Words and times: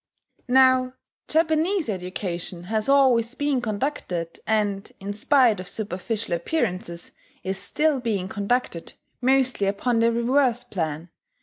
Now 0.49 0.95
Japanese 1.27 1.87
education 1.87 2.63
has 2.63 2.89
always 2.89 3.35
been 3.35 3.61
conducted, 3.61 4.39
and, 4.47 4.91
in 4.99 5.13
spite 5.13 5.59
of 5.59 5.67
superficial 5.67 6.33
appearances, 6.33 7.11
is 7.43 7.59
still 7.59 7.99
being 7.99 8.27
conducted, 8.27 8.93
mostly 9.21 9.67
upon 9.67 9.99
the 9.99 10.11
reverse 10.11 10.63
plan. 10.63 11.11